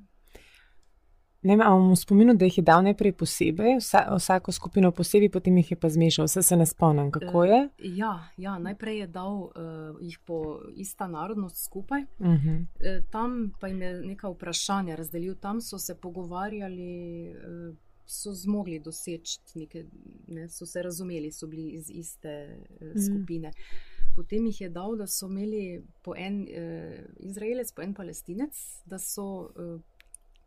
[1.43, 5.57] Ne, imamo v spominu, da jih je dal najprej posebej, vsa, vsako skupino posebej, potem
[5.61, 7.61] jih je pa zmešal, vse se ne spomnim, kako je.
[7.63, 9.53] Uh, ja, ja, najprej je dal uh,
[10.01, 12.61] jih po ista narodnost skupaj, uh -huh.
[12.61, 18.81] uh, tam pa jim je neka vprašanja razdelil, tam so se pogovarjali, uh, so zmogli
[18.81, 19.85] doseči nekaj,
[20.29, 23.49] ne, so se razumeli, so bili iz iste uh, skupine.
[23.49, 23.96] -huh.
[24.17, 28.99] Potem jih je dal, da so imeli po en uh, Izraelec, po en Palestinec, da
[28.99, 29.29] so.
[29.55, 29.77] Uh,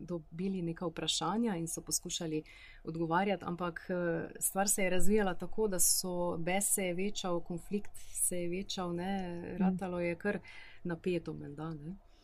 [0.00, 2.42] dobili neka vprašanja in so poskušali
[2.84, 7.90] odgovarjati, ampak eh, stvar se je razvijala tako, da so bes se je večal, konflikt
[8.12, 10.38] se je večal, ne, ratalo je kar
[10.84, 11.74] napeto, menda.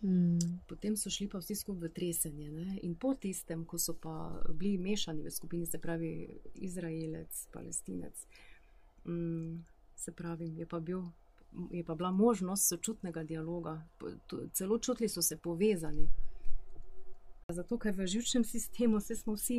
[0.03, 0.39] Mm.
[0.69, 2.51] Potem so šli pa vsi skupaj v tresenje.
[2.51, 2.79] Ne?
[2.83, 8.27] In po tistem, ko so pa bili mešani v skupini, se pravi Izraelec, Palestinec,
[9.05, 9.65] mm,
[9.97, 11.03] se pravi, je pa, bil,
[11.71, 13.83] je pa bila možnost sočutnega dialoga,
[14.53, 16.09] celo čutili so se povezani.
[17.49, 19.59] Zato, ker v živčnem sistemu smo vsi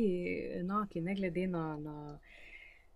[0.60, 2.18] enaki, ne glede na, na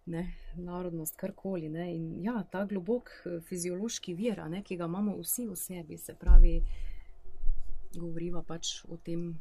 [0.07, 1.69] ne, narodnost, karkoli.
[1.69, 1.95] Ne.
[1.95, 6.15] In ja, ta globok eh, fiziološki vir, ne, ki ga imamo vsi v sebi, se
[6.19, 6.59] pravi,
[7.95, 9.33] govoriva pač o tem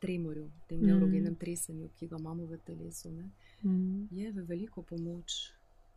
[0.00, 0.86] tremorju, tem mm.
[0.88, 3.28] neurogenem tresenju, ki ga imamo v telesu, ne,
[3.62, 4.08] mm.
[4.16, 5.40] je v veliko pomoč,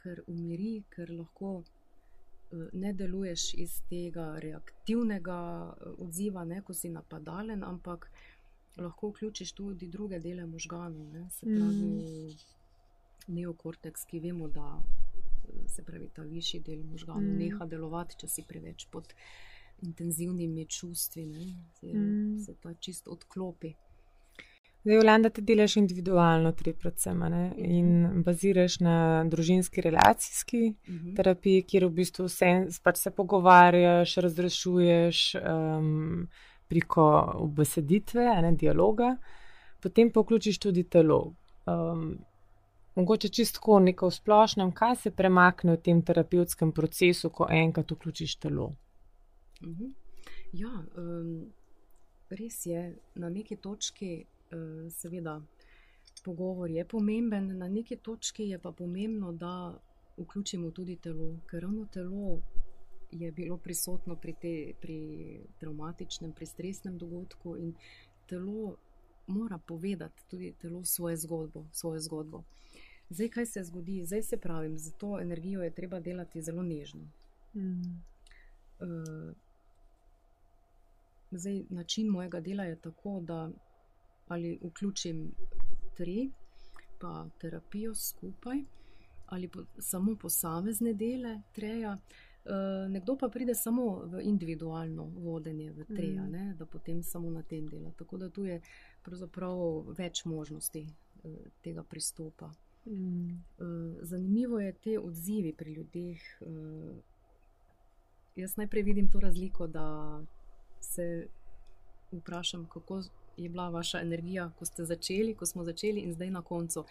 [0.03, 1.61] ker umiri, ker lahko.
[2.53, 5.39] Eh, ne deluješ iz tega reaktivnega
[5.73, 8.09] eh, odziva, ne, ko si napadalen, ampak
[8.77, 11.29] lahko vključiš tudi druge dele možganov, ne?
[11.29, 13.33] se pravi mm.
[13.33, 14.81] neokorteks, ki vemo, da
[15.67, 17.39] se pravi ta višji del možganov mm.
[17.39, 19.13] neha delovati, če si preveč pod
[19.81, 21.27] intenzivnimi čustvi,
[21.79, 22.39] se, mm.
[22.45, 23.73] se ta čist odklopi.
[24.83, 27.43] Zdaj, Jolanda, ti delaš individualno, tri predvsem, ne?
[27.57, 31.05] In baziraš na družinski relacijski uh mhm.
[31.09, 31.15] -huh.
[31.15, 35.35] terapiji, kjer v bistvu vse, pač se pogovarjaš, razrešuješ.
[35.35, 36.27] Um,
[36.73, 39.17] preko obeseditve, ene dialoga,
[39.81, 41.33] potem pa vključiš tudi telo.
[41.65, 42.17] Um,
[42.95, 48.75] mogoče čisto neko splošnem, kaj se premakne v tem terapevtskem procesu, ko enkrat vključiš telo.
[49.61, 49.91] Mhm.
[50.53, 51.51] Ja, um,
[52.29, 54.32] res je, na neki točki, uh,
[54.89, 55.41] seveda,
[56.25, 59.79] pogovor je pomemben, na neki točki je pa pomembno, da
[60.17, 62.41] vključimo tudi telo, ker ravno telo
[63.11, 64.97] je bilo prisotno pri, te, pri
[65.59, 67.73] traumatičnem, pri stresnem dogodku in
[68.29, 68.75] telo
[69.27, 71.65] mora povedati tudi telo svojo zgodbo.
[71.71, 72.43] Svojo zgodbo.
[73.09, 77.01] Zdaj, kaj se zgodi, zdaj se pravim, za to energijo je treba delati zelo nežno.
[77.53, 78.01] Mm.
[78.79, 79.33] Uh,
[81.31, 83.49] zdaj, način mojega dela je tako, da
[84.27, 85.31] ali vključim
[85.97, 86.31] tri,
[86.99, 88.63] pa terapijo skupaj,
[89.25, 91.97] ali po, samo posamezne dele treja.
[92.45, 96.57] Eh, nekdo pa pride samo v individualno vodenje, v treja, mm.
[96.57, 97.91] da potem samo na tem dela.
[97.97, 98.61] Tako da tu je
[99.03, 99.55] pravzaprav
[99.97, 100.81] več možnosti
[101.23, 102.51] uh, tega pristopa.
[102.85, 103.29] Mm.
[103.31, 106.19] Uh, zanimivo je te odzivi pri ljudeh.
[106.41, 106.99] Uh,
[108.35, 110.19] jaz najprej vidim to razliko, da
[110.79, 111.27] se
[112.11, 113.01] vprašam, kako
[113.37, 116.85] je bila vaša energija, ko ste začeli, ko smo začeli in zdaj na koncu.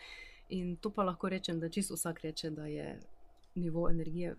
[0.48, 3.00] In to pa lahko rečem, da čisto vsak reče, da je
[3.55, 4.37] nivo energije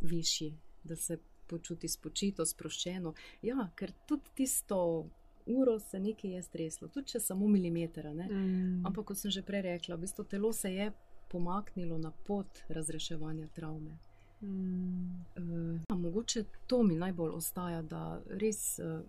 [0.00, 3.14] višji, da se počuti spočito, sproščeno.
[3.42, 5.08] Ja, ker tudi tisto
[5.46, 8.10] uro se nekaj je streslo, tudi če samo milimeter.
[8.12, 8.86] Mm.
[8.86, 10.90] Ampak, kot sem že prej rekla, v bistvu telo se je
[11.32, 13.96] pomaknilo na pot razreševanja travme.
[14.40, 15.24] Mm.
[15.36, 19.00] Uh, mogoče to mi najbolj ostaja, da res uh,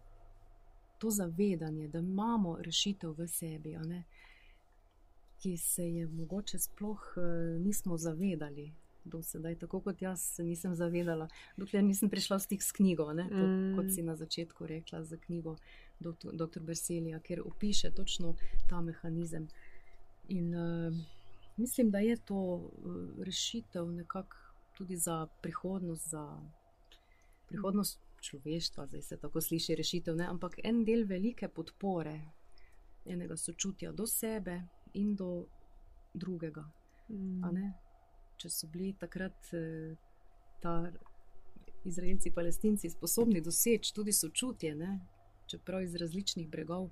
[1.00, 3.76] to zavedanje, da imamo rešitev v sebi,
[5.40, 7.24] ki se je mogoče sploh uh,
[7.62, 12.64] nismo zavedali do sedaj, tako kot jaz se nisem zavedala, dokler nisem prišla v stik
[12.64, 13.76] s knjigo, to, mm.
[13.78, 15.56] kot si na začetku rekla za knjigo
[16.00, 16.60] dr.
[16.60, 18.36] Berselija, ker opiše točno
[18.70, 19.48] ta mehanizem.
[20.28, 20.94] In uh,
[21.58, 24.38] mislim, da je to uh, rešitev nekako
[24.78, 26.40] tudi za prihodnost, za
[27.48, 30.28] prihodnost človeštva, zdaj se tako sliši rešitev, ne?
[30.28, 32.16] ampak en del velike podpore,
[33.06, 34.62] enega sočutja do sebe
[34.94, 35.46] in do
[36.14, 36.66] drugega.
[37.10, 37.72] Mm
[38.40, 39.96] če so bili takrat eh,
[40.64, 40.92] ta
[41.88, 45.00] Izraelci, Palestinci sposobni doseči tudi sočutje, ne?
[45.50, 46.90] čeprav iz različnih bregov,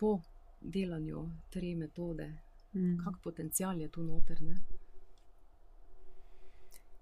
[0.00, 0.14] po
[0.60, 2.28] delanju te metode,
[2.72, 2.94] mm.
[3.04, 4.40] kak potencial je tu noter.
[4.42, 4.56] Ne?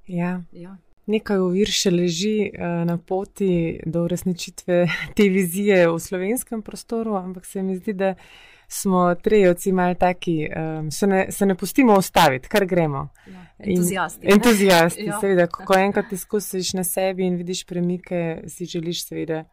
[0.06, 0.42] Ja.
[0.52, 0.76] Ja.
[1.06, 4.78] Nekaj ovir še leži uh, na poti do uresničitve
[5.16, 8.14] te vizije v slovenskem prostoru, ampak se mi zdi, da
[8.68, 13.08] smo trejci malo taki, um, se, ne, se ne pustimo ustaviti, kar gremo.
[13.26, 13.46] Ja.
[13.58, 14.26] Entuzijasti.
[14.32, 15.20] Entuzijasti, ja.
[15.20, 15.46] seveda.
[15.46, 19.44] Ko enkrat izkusiš na sebi in vidiš premike, si želiš, seveda,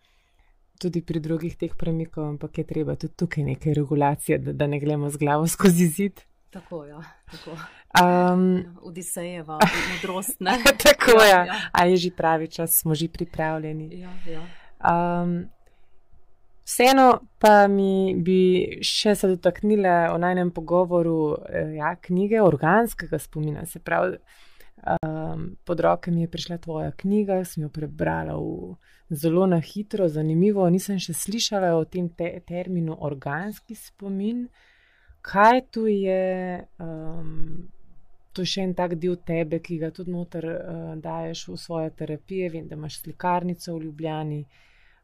[0.82, 4.80] tudi pri drugih teh premikov, ampak je treba tudi tukaj nekaj regulacije, da, da ne
[4.80, 6.26] gremo z glavo skozi zid.
[6.54, 7.04] Tako, ja.
[7.32, 7.58] Tako.
[8.04, 9.60] Um, Odisejeva,
[9.94, 10.38] modrost.
[10.86, 11.56] tako je, ja, ja.
[11.72, 14.00] a je že pravi čas, smo že pripravljeni.
[14.00, 14.44] Ja, ja.
[14.86, 15.50] Um,
[16.66, 21.38] vseeno pa mi bi še se dotaknila o najnem pogovoru
[21.76, 23.66] ja, knjige organskega spomina.
[23.66, 24.18] Se pravi,
[25.02, 28.76] um, pod roke mi je prišla tvoja knjiga, sem jo prebrala v,
[29.10, 30.70] zelo na hitro, zanimivo.
[30.70, 34.46] Nisem še slišala o tem te, terminu organski spomin.
[35.24, 36.60] Kaj tu je?
[36.84, 37.64] Um,
[38.34, 42.50] je še en tak del tebe, ki ga tudi noter uh, daješ v svoje terapije.
[42.50, 44.44] Vem, da imaš slikarnico v Ljubljani.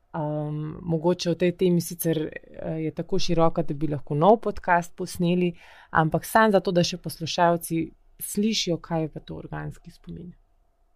[0.09, 4.95] Um, mogoče v tej temi sicer uh, je tako široka, da bi lahko nov podcast
[4.97, 5.51] posneli,
[5.91, 7.83] ampak samo zato, da še poslušalci
[8.19, 10.33] slišijo, kaj je pa to organski spomin.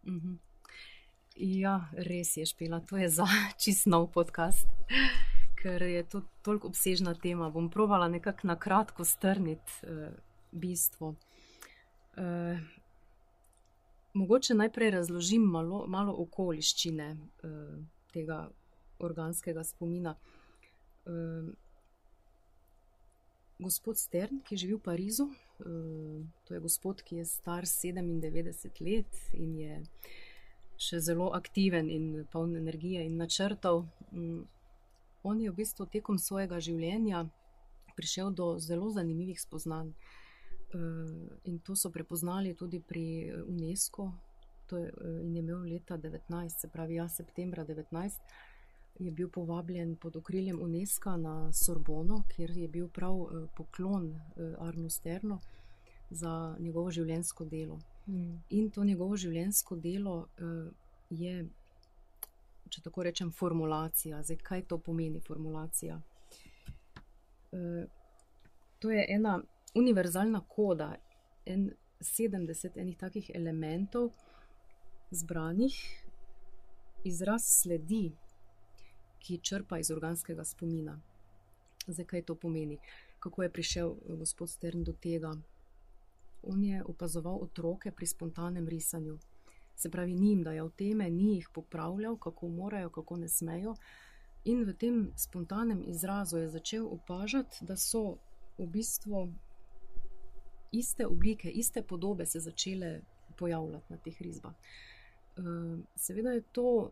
[0.04, 0.38] Mm -hmm.
[1.36, 3.26] Ja, res je špila, to je za
[3.62, 4.68] čist nov podcast,
[5.64, 7.50] ker je to toliko obsežna tema.
[7.50, 10.12] Bom provala nekako na kratko strniti uh,
[10.52, 11.16] bistvo.
[12.18, 12.60] Uh,
[14.14, 17.50] mogoče najprej razložim malo, malo okoliščine uh,
[18.14, 18.50] tega
[19.00, 20.16] organskega spomina.
[21.06, 21.48] Uh,
[23.60, 29.24] gospod Stern, ki živi v Parizu, uh, to je gospod, ki je star 97 let
[29.34, 29.80] in je
[30.84, 33.86] še zelo aktiven in poln energije in načrtov.
[34.12, 34.44] Um,
[35.24, 37.26] on je v bistvu tekom svojega življenja
[37.96, 39.94] prišel do zelo zanimivih spoznanj.
[40.74, 44.12] Eh, in to so prepoznali tudi pri eh, UNESCO.
[44.72, 48.22] Je, eh, in je imel leta 19, se pravi, ja, septembra 19,
[49.00, 53.16] je bil povabljen pod okriljem UNESCO na Sorbono, kjer je bil prav
[53.58, 54.20] poklon
[54.60, 55.40] Arnu Sterno
[56.10, 57.80] za njegovo življenjsko delo.
[58.08, 58.38] Mm.
[58.50, 60.28] In to njegovo življenjsko delo
[61.10, 61.48] je,
[62.74, 64.24] če tako rečem, formulacija.
[64.24, 66.00] Zdaj, kaj to pomeni formulacija?
[68.80, 69.38] To je ena
[69.78, 70.96] univerzalna koda,
[71.46, 71.70] en
[72.02, 74.10] 70 enih takih elementov,
[75.12, 75.78] zbranih,
[77.06, 78.12] izraz sledi,
[79.24, 80.98] ki črpa iz organskega spomina.
[81.88, 82.78] Zdaj, kaj to pomeni?
[83.20, 85.36] Kako je prišel eh, gospod Stern do tega?
[86.44, 89.18] On je opazoval otroke pri spontanem risanju.
[89.76, 93.76] Se pravi, ni jim dajal teme, ni jih popravljal, kako morajo, kako ne smejo.
[94.46, 98.18] In v tem spontanem izrazu je začel opažati, da so
[98.58, 99.28] v bistvu
[100.72, 103.02] iste oblike, iste podobe se začele
[103.38, 104.54] pojavljati na teh risbah.
[105.38, 106.92] Ehm, seveda je to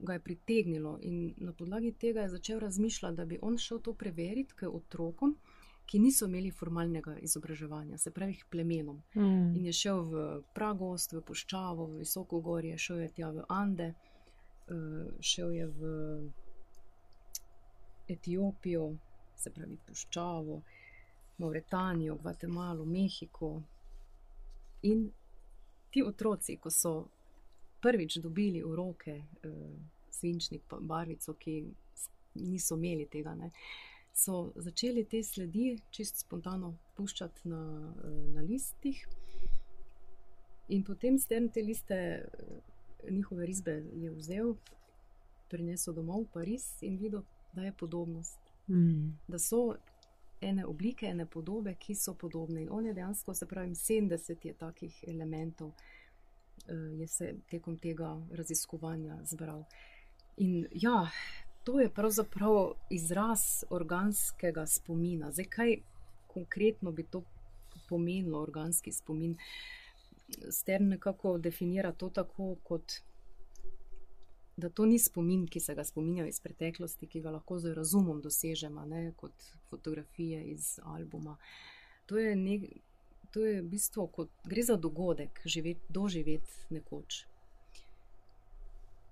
[0.00, 3.94] ga je pritegnilo in na podlagi tega je začel razmišljati, da bi on šel to
[3.94, 5.36] preveriti k otrokom,
[5.86, 9.02] ki niso imeli formalnega izobraževanja, se pravi, plemenom.
[9.14, 9.56] Mm.
[9.56, 13.90] In je šel v Pragost, v Puščavo, v Visoko gorje, šel je tja v Ande,
[14.68, 15.92] ehm, šel je v
[18.08, 18.94] Etiopijo,
[19.36, 20.62] se pravi, Puščavo.
[21.38, 23.62] Mauretanijo, Gvatemalo, Mehiko.
[24.82, 25.10] In
[25.90, 26.92] ti otroci, ko so
[27.82, 29.50] prvič dobili v roke eh,
[30.10, 31.64] svinčnik, barvico, ki
[32.34, 33.50] niso imeli tega, ne,
[34.14, 37.62] so začeli te sledi čist spontano puščati na,
[38.04, 39.06] eh, na listih.
[40.68, 44.54] In potem stern te liste, eh, njihove risbe je vzel,
[45.48, 47.22] prinesel domov v Pariz in videl,
[47.52, 48.38] da je podobnost.
[48.68, 49.18] Mm.
[49.28, 49.74] Da so
[50.40, 52.62] ene oblike, ene podobe, ki so podobne.
[52.62, 58.26] In on je dejansko, se pravi, 70 je takih elementov, uh, je se tekom tega
[58.32, 59.64] raziskovanja zbral.
[60.36, 61.10] In ja,
[61.64, 65.32] to je pravzaprav izraz organskega spomina.
[65.32, 65.76] Zdaj, kaj
[66.26, 67.22] konkretno bi to
[67.88, 69.36] pomenilo, organski spomin?
[70.50, 73.00] Stern nekako definira to tako kot
[74.56, 78.20] da to ni spomin, ki se ga spominjajo iz preteklosti, ki ga lahko z razumom
[78.22, 81.36] dosežemo, ne, kot fotografije iz albuma.
[82.06, 82.58] To je, ne,
[83.30, 87.24] to je v bistvu, kot gre za dogodek, živet, doživeti nekoč.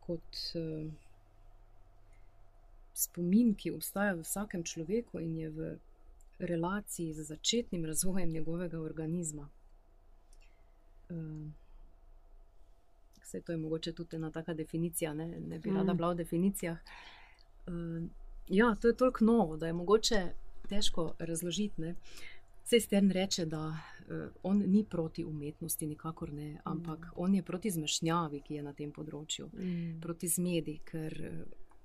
[0.06, 0.92] Kot uh,
[2.94, 5.72] spomin, ki obstaja v vsakem človeku in je v
[6.38, 9.48] relaciji z začetnim razvojem njegovega organizma.
[13.22, 15.96] Vse to je mogoče tudi ena taka definicija, ne, ne bi rada mm.
[15.96, 16.78] bila v definicijah.
[17.66, 18.08] Uh,
[18.48, 20.32] ja, to je toliko novo, da je mogoče
[20.68, 21.80] težko razložiti.
[21.80, 21.94] Ne.
[22.64, 23.76] Vse stern reče, da uh,
[24.42, 27.10] on ni proti umetnosti, nikakor ne, ampak mm.
[27.16, 30.00] on je proti zmešnjavi, ki je na tem področju, mm.
[30.00, 31.16] proti zmedi, ker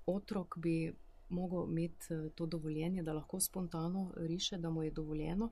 [0.07, 0.93] otrok bi
[1.29, 5.51] mogel imeti uh, to dovoljenje, da lahko spontano riše, da mu je dovoljeno,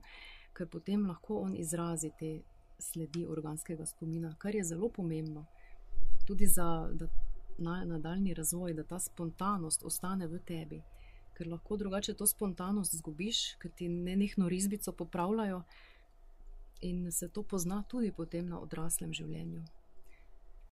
[0.52, 2.40] ker potem lahko on izrazi te
[2.78, 5.46] sledi organskega spomina, kar je zelo pomembno
[6.26, 6.90] tudi za
[7.58, 10.82] na, nadaljni razvoj, da ta spontanost ostane v tebi.
[11.36, 15.62] Ker lahko drugače to spontanost izgubiš, ker ti ne nekno rizbico popravljajo,
[16.80, 19.62] in se to pozna tudi potem na odraslem življenju.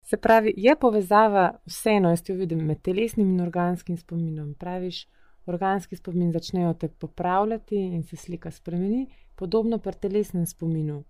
[0.04, 4.54] Se pravi, je povezava vseeno, jaz ti vidim, med telesnim in organskim spominom.
[4.60, 5.06] Praviš,
[5.46, 11.04] organski spomin začnejo te popravljati in se slika spremeni, podobno pri telesnem spominu.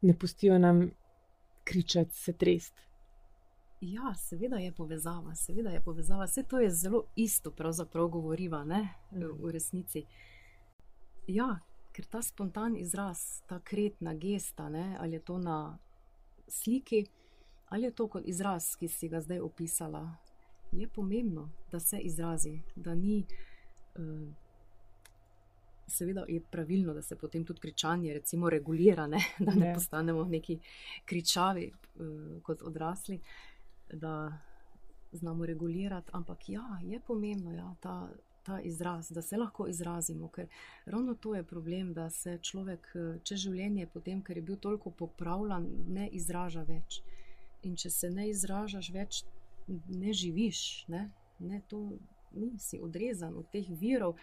[0.00, 0.90] Ne pustijo nam
[1.64, 2.80] kričati, se trest.
[3.80, 6.24] Ja, seveda je povezava, seveda je povezava.
[6.24, 10.04] Vse to je zelo isto, pravzaprav govoriva, ne, v resnici.
[11.26, 11.58] Ja,
[11.92, 15.78] ker ta spontan izraz, ta kretna gesta, ne, ali je to na
[16.48, 17.04] sliki,
[17.74, 20.04] ali je to kot izraz, ki si ga zdaj opisala,
[20.72, 23.24] je pomembno, da se izrazi, da ni.
[23.98, 24.28] Uh,
[25.86, 29.18] Seveda je pravilno, da se potem tudi kričanje, recimo, regulira, ne?
[29.38, 30.58] da ne, ne postanemo neki
[31.04, 33.20] kričavi uh, kot odrasli,
[33.92, 34.38] da
[35.12, 36.10] znamo regulirati.
[36.12, 38.08] Ampak ja, je pomembno ja, ta,
[38.42, 40.48] ta izraz, da se lahko izrazimo, ker
[40.86, 44.90] ravno to je problem, da se človek eh, čez življenje, potem, ker je bil toliko
[44.90, 47.02] popravljen, ne izraža več.
[47.64, 49.22] In če se ne izražaš več,
[49.88, 51.06] ne živiš, ne,
[51.40, 51.80] ne to
[52.34, 54.18] nisi odrezan od teh virov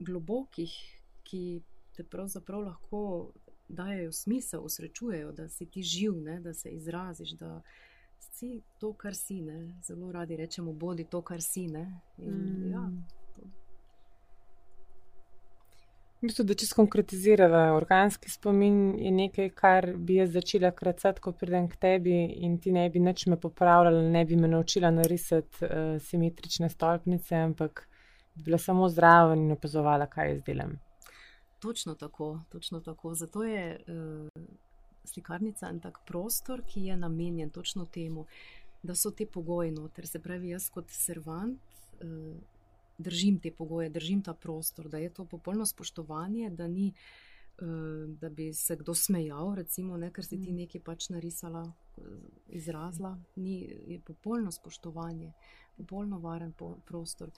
[0.00, 0.72] globokih,
[1.28, 1.60] ki
[1.96, 3.02] te pravzaprav lahko
[3.68, 7.60] dajo smisel, osrečujejo, da si ti živ, ne, da se izraziš, da
[8.18, 9.40] si to, kar si.
[9.40, 9.60] Ne.
[9.86, 11.64] Zelo radi rečemo, bodi to, kar si.
[11.64, 11.86] In,
[12.18, 12.70] mm.
[12.72, 12.90] ja,
[16.20, 21.68] Mislim, da če skonkretiziramo, organski spomin je nekaj, kar bi jaz začela kracati, ko pridem
[21.72, 25.96] k tebi in ti ne bi nič me popravljala, ne bi me naučila narisati uh,
[26.04, 27.86] simetrične stolpnice, ampak
[28.34, 30.76] bi bila samo zdrava in opazovala, kaj jaz delam.
[31.60, 33.14] Točno tako, točno tako.
[33.14, 34.44] Zato je uh,
[35.04, 38.26] slikarnica en tak prostor, ki je namenjen točno temu,
[38.82, 40.06] da so te pogoji noter.
[40.06, 41.56] Se pravi, jaz kot servant
[42.04, 42.59] uh,
[43.00, 46.92] držim te pogoje, držim ta prostor, da je to popolno spoštovanje, da ni.
[48.20, 50.62] Da bi se kdo smejal, recimo, ne, ker si ti mm.
[50.62, 51.66] nekaj pač narisala,
[52.48, 55.28] izrazila, ni, je popolno spoštovanje,
[55.76, 57.28] popolno varen po, prostor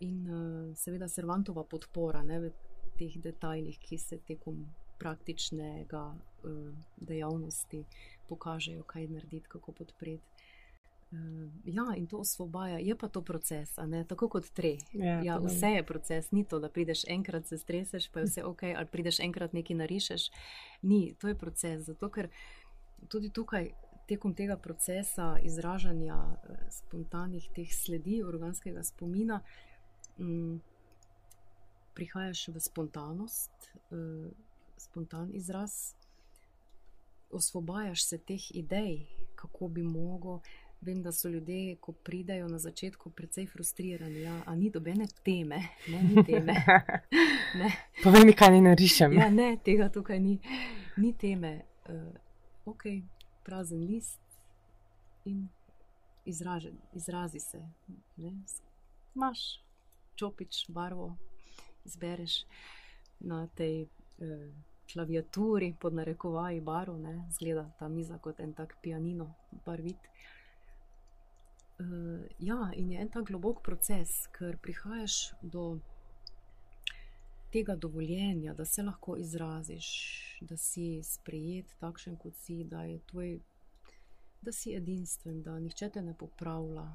[0.00, 2.50] in uh, seveda servantova podpora ne, v
[2.98, 4.62] teh detajlih, ki se tekom
[5.00, 6.56] praktičnega uh,
[6.96, 7.84] dejavnosti
[8.28, 10.39] pokažejo, kaj narediti, kako podpreti.
[11.10, 13.74] Uh, ja, in to osvobaja, je pa to proces,
[14.08, 14.76] tako kot tre.
[14.92, 18.44] Ja, ja, vse je proces, ni to, da prideš enkrat, se streseš, pa je vse
[18.44, 20.30] ok, ali prideš enkrat nekaj narišeš.
[20.82, 21.82] Ni, to je proces.
[21.88, 22.28] Zato, ker
[23.08, 23.72] tudi tukaj,
[24.06, 26.18] tekom tega procesa izražanja
[26.70, 29.70] spontanih teh sledi organskega spomina, uh,
[30.20, 30.60] mm,
[31.94, 33.50] prihajaš v spontanost,
[33.90, 34.30] uh,
[34.76, 35.94] spontan izraz,
[37.30, 40.38] osvobajaš se teh idej, kako bi mogel.
[40.80, 44.20] Vem, da so ljudje, ko pridejo na začetku, precej frustrirani.
[44.20, 46.54] Ja, a ni dobene teme, ne, ni teme.
[48.04, 49.12] Povej mi, kaj ne narišem.
[49.12, 50.38] Ja, ne, tega tukaj ni,
[50.96, 51.60] ni teme.
[51.88, 52.08] Uh,
[52.64, 52.86] ok,
[53.44, 54.20] prazen list
[55.24, 55.48] in
[56.24, 57.60] izraži, izrazi se.
[58.16, 58.32] Ne,
[59.14, 59.60] Maš
[60.16, 61.16] čopič, barvo
[61.84, 62.44] izbereš
[63.20, 64.48] na tej eh,
[64.92, 69.34] klaviaturi, pod narekovaji barvo, ne, zgleda ta miza kot en tak pianino,
[69.66, 69.96] barvit.
[69.96, 70.39] Uh,
[72.38, 75.78] ja, in je en tak globok proces, ker prihajaš do
[77.52, 79.86] tega dovoljenja, da se lahko izraziš,
[80.40, 83.38] da si sprejet takšen, kot si, da, tvoj,
[84.42, 86.86] da si edinstven, da nihče te ne popravlja,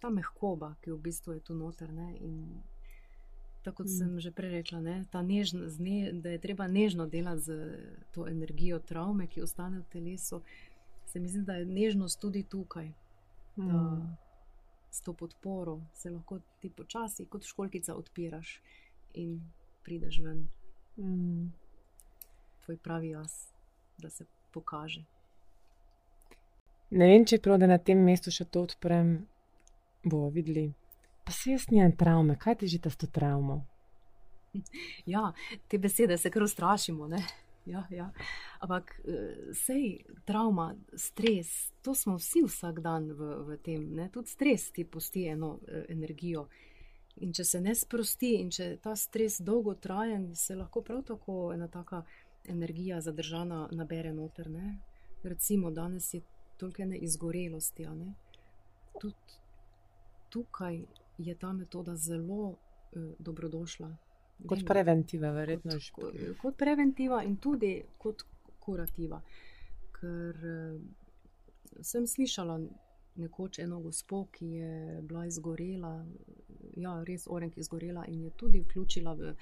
[0.00, 1.92] ta mehkoba, ki v bistvu je tu noter.
[1.92, 2.12] Ne,
[3.62, 3.96] tako kot mm.
[3.98, 7.56] sem že prej rekla, ne, nežno, ne, da je treba nežno delati z
[8.14, 10.42] to energijo travme, ki ostane v telesu.
[11.06, 12.92] Se mi zdi, da je nežnost tudi tukaj.
[13.56, 13.68] Mm.
[13.68, 14.16] Da,
[14.90, 18.60] s to podporo se lahko ti počasi, kot školkica, odpiraš
[19.14, 19.40] in
[19.84, 20.48] prideš ven.
[20.96, 21.52] Mm.
[22.64, 23.32] Tvoj pravi jaz,
[23.98, 25.04] da se pokaže.
[26.90, 29.16] Ne vem, če prav, da na tem mestu še to odprem
[30.06, 30.72] bomo videli.
[31.24, 33.64] Pa se jaz nijem travme, kaj ti že ta sto travmo?
[35.06, 35.32] Ja,
[35.68, 37.08] te besede se kar ustrašimo.
[37.66, 38.10] Ja, ja.
[38.60, 43.82] Ampak eh, sej, travma, stres, to smo vsi vsak dan v, v tem.
[43.94, 44.08] Ne?
[44.12, 46.46] Tudi stres ti pusti eno eh, energijo.
[47.16, 51.52] In če se ne sprosti, in če ta stres dolgo traja, se lahko prav tako
[51.54, 52.04] ena taka
[52.46, 54.50] energija zadržana nabere noter.
[54.50, 54.76] Ne?
[55.22, 56.20] Recimo, danes je
[56.60, 57.88] toliko ene izgorelosti.
[59.00, 59.40] Tudi
[60.30, 60.84] tukaj
[61.18, 63.96] je ta metoda zelo eh, dobrodošla.
[64.46, 65.78] Kot preventiva, verjetno.
[65.92, 68.26] Kot, kot preventiva in tudi kot
[68.60, 69.20] kurativa.
[69.96, 72.58] Ker eh, sem slišala
[73.16, 75.94] nekoč eno gospo, ki je bila izgorela,
[76.76, 79.32] ja, res orenk izgorela in je tudi vključila v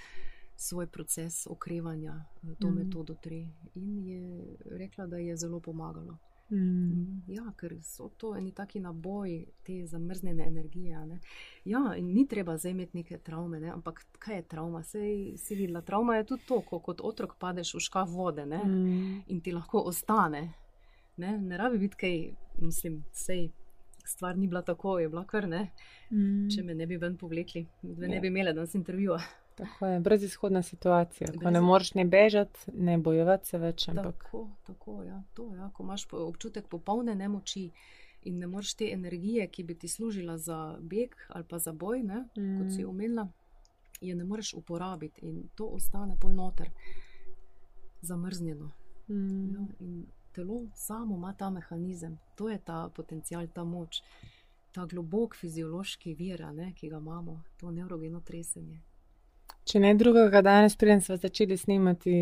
[0.57, 2.77] svoj proces okrevanja eh, to mm.
[2.79, 6.19] metodo 3 in je rekla, da je zelo pomagalo.
[6.51, 7.23] Mm.
[7.27, 11.07] Ja, ker so to eni taki naboji te zamrznjene energije.
[11.07, 11.19] Ne?
[11.65, 13.71] Ja, in ni treba zajemati neke travme, ne?
[13.71, 14.83] ampak kaj je travma?
[14.83, 19.25] Sej si videla, travma je tudi to, ko kot otrok padeš v škaf vode mm.
[19.27, 20.51] in ti lahko ostane.
[21.17, 22.19] Ne, ne rabi biti kaj,
[22.59, 23.49] mislim, sej.
[24.05, 25.71] Stvar ni bila tako, je bila kar ne.
[26.11, 26.49] Mm.
[26.53, 28.21] Če me ne bi ven povlekli, da ne ja.
[28.21, 29.17] bi imela danes intervjuja.
[29.55, 31.29] Tako je, brezizhodna situacija.
[31.29, 31.43] Brez...
[31.43, 33.89] Ko ne moreš ne bežati, ne bojevati se več.
[33.89, 34.25] Ampak...
[34.25, 35.71] Tako, tako ja, to, ja.
[35.75, 37.71] Ko imaš občutek popolne nemoči
[38.25, 42.03] in ne moreš te energije, ki bi ti služila za beg ali pa za boj,
[42.03, 42.59] ne, mm.
[42.59, 43.29] kot si omenila,
[44.01, 46.71] je ne moreš uporabiti in to ostane polnoter,
[48.01, 48.71] zamrznjeno.
[49.09, 49.55] Mm.
[49.55, 54.01] Ja, in telo samo ima ta mehanizem, to je ta potencial, ta moč,
[54.73, 56.43] ta globok fiziološki vir,
[56.75, 58.81] ki ga imamo, to neurogeno tresenje.
[59.65, 62.13] Če ne drugega, danes, preden smo začeli snemati,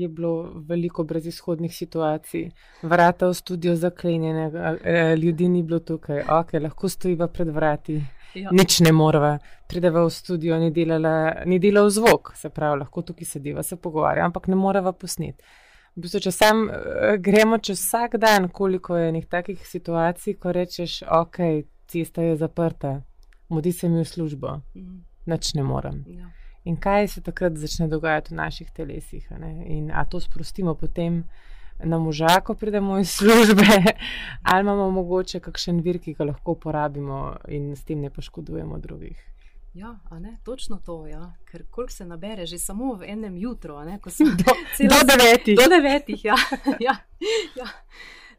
[0.00, 2.48] je bilo veliko brezizhodnih situacij.
[2.82, 4.48] Vrata v studio zaklenjene,
[5.20, 8.00] ljudi ni bilo tukaj, ok, lahko stojiva pred vrati.
[8.34, 8.50] Ja.
[8.52, 9.36] Nič ne morava,
[9.70, 11.12] prideva v studio, ni, delala,
[11.46, 15.46] ni delal zvok, se pravi, lahko tukaj sediva, se pogovarja, ampak ne morava posneti.
[15.94, 20.52] V bistvu, če sam eh, gremo čez vsak dan, koliko je nekih takih situacij, ko
[20.52, 21.38] rečeš, ok,
[21.88, 22.96] cesta je zaprta,
[23.48, 24.98] modi se mi v službo, mm.
[25.32, 26.02] nič ne morem.
[26.10, 26.26] Ja
[26.66, 29.28] in kaj se takrat začne dogajati v naših telesih.
[29.66, 31.24] In a to sprostimo potem
[31.78, 33.66] na moža, ko pridemo iz službe,
[34.50, 39.16] ali imamo mogoče kakšen vir, ki ga lahko uporabimo in s tem ne poškodujemo drugih.
[39.76, 41.34] Ja, ne, točno to, ja.
[41.44, 44.54] ker koliko se nabere, že samo v enem jutru, ne, ko sem do,
[44.92, 45.58] do devetih.
[45.58, 46.36] Do devetih, ja.
[46.86, 46.96] ja,
[47.56, 47.66] ja.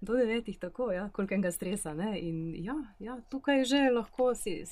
[0.01, 1.93] Do devetih, tako, ja, koliko enega stresa.
[1.93, 4.63] Ne, in ja, ja, tukaj že lahko si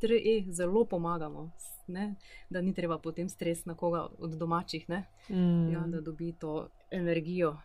[0.00, 1.50] tri, zelo pomagamo,
[1.86, 2.14] ne?
[2.50, 5.72] da ni treba potem stres na koga od domačih, mm.
[5.72, 7.56] ja, da dobi to energijo.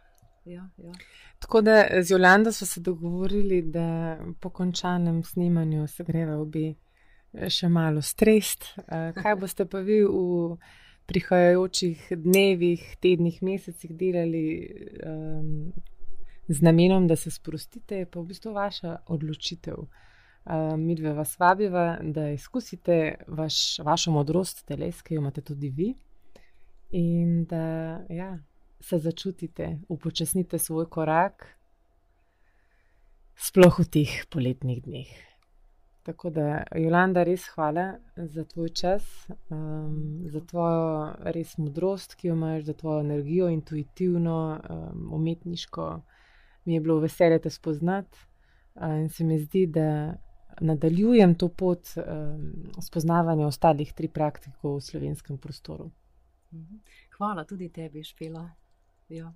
[0.46, 0.92] Ja, ja.
[1.40, 6.76] Tako da z Jolanda so se dogovorili, da po končanem snimanju se greva obi
[7.34, 8.68] eh, še malo strest.
[8.78, 10.58] Eh, kaj boste pa vi v
[11.06, 14.46] prihajajočih dnevih, tednih, mesecih delali
[15.06, 15.74] um,
[16.48, 19.86] z namenom, da se sprostite, je pa v bistvu vaša odločitev.
[20.46, 25.72] Uh, mi dve vas vabiva, da izkusite vaš, vašo modrost, teles, ki jo imate tudi
[25.74, 25.88] vi,
[26.94, 27.66] in da
[28.10, 28.38] ja,
[28.80, 31.48] se začutite, upočasnite svoj korak,
[33.36, 35.16] sploh v teh poletnih dneh.
[36.06, 39.06] Tako da, Jolanda, res hvala za tvoj čas,
[39.50, 44.38] um, za tvojo res modrost, ki jo imaš, za tvojo energijo, intuitivno,
[44.70, 45.88] um, umetniško.
[46.66, 48.18] Mi je bilo veselje te spoznati
[48.76, 49.90] uh, in se mi zdi, da
[50.62, 55.90] nadaljujem to pot um, spoznavanja ostalih tri praktikov v slovenskem prostoru.
[57.18, 58.50] Hvala tudi tebi, Špela.
[59.10, 59.34] Ja.